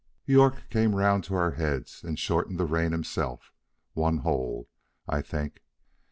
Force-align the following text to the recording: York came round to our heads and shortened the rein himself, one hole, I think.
York 0.25 0.63
came 0.71 0.95
round 0.95 1.23
to 1.25 1.35
our 1.35 1.51
heads 1.51 2.03
and 2.03 2.17
shortened 2.17 2.59
the 2.59 2.65
rein 2.65 2.91
himself, 2.91 3.51
one 3.93 4.17
hole, 4.17 4.67
I 5.07 5.21
think. 5.21 5.61